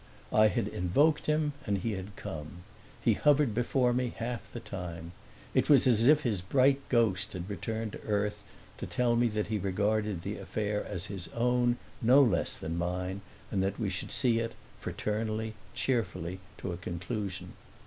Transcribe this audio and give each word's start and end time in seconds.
I 0.33 0.47
had 0.47 0.67
invoked 0.67 1.27
him 1.27 1.53
and 1.67 1.77
he 1.77 1.91
had 1.91 2.15
come; 2.15 2.63
he 3.03 3.13
hovered 3.13 3.53
before 3.53 3.93
me 3.93 4.13
half 4.17 4.51
the 4.51 4.59
time; 4.59 5.11
it 5.53 5.69
was 5.69 5.85
as 5.85 6.07
if 6.07 6.21
his 6.23 6.41
bright 6.41 6.81
ghost 6.89 7.33
had 7.33 7.47
returned 7.47 7.91
to 7.91 8.01
earth 8.07 8.41
to 8.79 8.87
tell 8.87 9.15
me 9.15 9.27
that 9.27 9.49
he 9.49 9.59
regarded 9.59 10.23
the 10.23 10.39
affair 10.39 10.83
as 10.83 11.05
his 11.05 11.27
own 11.35 11.77
no 12.01 12.19
less 12.23 12.57
than 12.57 12.79
mine 12.79 13.21
and 13.51 13.61
that 13.61 13.79
we 13.79 13.91
should 13.91 14.11
see 14.11 14.39
it 14.39 14.53
fraternally, 14.79 15.53
cheerfully 15.75 16.39
to 16.57 16.71
a 16.73 16.77
conclusion. 16.77 17.53